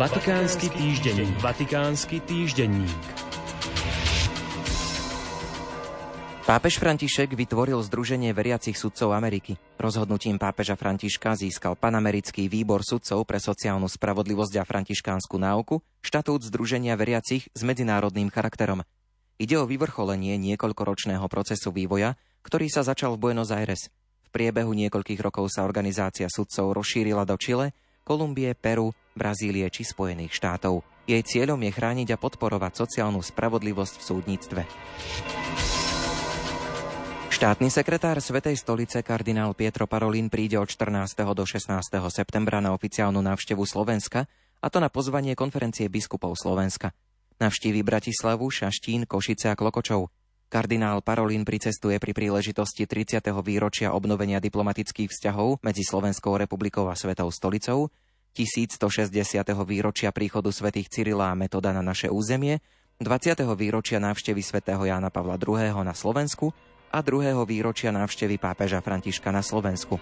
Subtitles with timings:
[0.00, 1.36] Vatikánsky týždenník.
[1.44, 3.04] Vatikánsky týždenník.
[6.48, 9.60] Pápež František vytvoril Združenie veriacich sudcov Ameriky.
[9.76, 16.96] Rozhodnutím pápeža Františka získal Panamerický výbor sudcov pre sociálnu spravodlivosť a františkánsku náuku štatút Združenia
[16.96, 18.80] veriacich s medzinárodným charakterom.
[19.36, 23.92] Ide o vyvrcholenie niekoľkoročného procesu vývoja, ktorý sa začal v Buenos Aires.
[24.24, 30.34] V priebehu niekoľkých rokov sa organizácia sudcov rozšírila do Čile, Kolumbie, Peru, Brazílie či Spojených
[30.34, 30.82] štátov.
[31.06, 34.62] Jej cieľom je chrániť a podporovať sociálnu spravodlivosť v súdnictve.
[37.30, 41.24] Štátny sekretár Svetej stolice kardinál Pietro Parolin príde od 14.
[41.32, 41.72] do 16.
[42.12, 44.28] septembra na oficiálnu návštevu Slovenska,
[44.60, 46.92] a to na pozvanie konferencie biskupov Slovenska.
[47.40, 50.12] Navštívi Bratislavu, Šaštín, Košice a Klokočov.
[50.52, 53.24] Kardinál Parolin pricestuje pri príležitosti 30.
[53.40, 57.88] výročia obnovenia diplomatických vzťahov medzi Slovenskou republikou a Svetou stolicou,
[58.34, 59.42] 1160.
[59.66, 62.62] výročia príchodu svätých Cyrila a Metoda na naše územie,
[63.00, 63.40] 20.
[63.56, 65.72] výročia návštevy svätého Jána Pavla II.
[65.80, 66.52] na Slovensku
[66.92, 69.96] a druhého výročia návštevy pápeža Františka na Slovensku.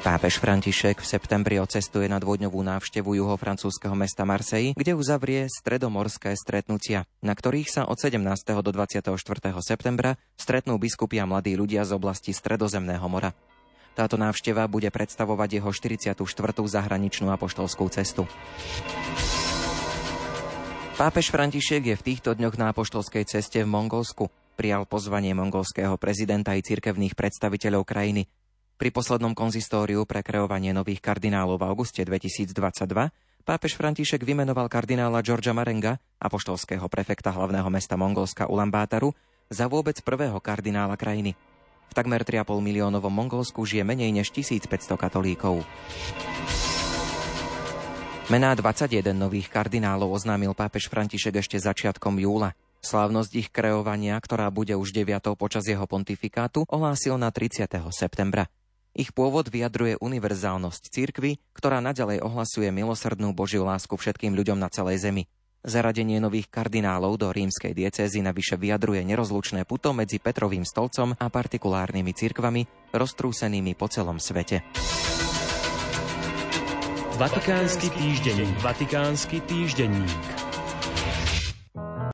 [0.00, 6.32] Pápež František v septembri ocestuje na dvojdňovú návštevu juho francúzského mesta Marseille, kde uzavrie stredomorské
[6.40, 8.16] stretnutia, na ktorých sa od 17.
[8.64, 9.12] do 24.
[9.60, 13.36] septembra stretnú biskupy a mladí ľudia z oblasti Stredozemného mora.
[13.98, 16.14] Táto návšteva bude predstavovať jeho 44.
[16.66, 18.24] zahraničnú apoštolskú cestu.
[21.00, 24.28] Pápež František je v týchto dňoch na apoštolskej ceste v Mongolsku.
[24.60, 28.28] Prijal pozvanie mongolského prezidenta i cirkevných predstaviteľov krajiny.
[28.76, 32.52] Pri poslednom konzistóriu pre kreovanie nových kardinálov v auguste 2022
[33.48, 39.16] pápež František vymenoval kardinála Georgia Marenga, apoštolského prefekta hlavného mesta Mongolska Ulambátaru,
[39.48, 41.34] za vôbec prvého kardinála krajiny.
[41.90, 45.66] V takmer 3,5 miliónovom Mongolsku žije menej než 1500 katolíkov.
[48.30, 52.54] Mená 21 nových kardinálov oznámil pápež František ešte začiatkom júla.
[52.78, 55.34] Slávnosť ich kreovania, ktorá bude už 9.
[55.34, 57.66] počas jeho pontifikátu, ohlásil na 30.
[57.90, 58.46] septembra.
[58.94, 65.02] Ich pôvod vyjadruje univerzálnosť cirkvy, ktorá nadalej ohlasuje milosrdnú Božiu lásku všetkým ľuďom na celej
[65.02, 65.26] zemi.
[65.60, 72.16] Zaradenie nových kardinálov do rímskej diecézy navyše vyjadruje nerozlučné puto medzi Petrovým stolcom a partikulárnymi
[72.16, 72.64] cirkvami,
[72.96, 74.64] roztrúsenými po celom svete.
[77.20, 78.56] Vatikánsky týždenník.
[78.64, 80.49] Vatikánsky týždenník.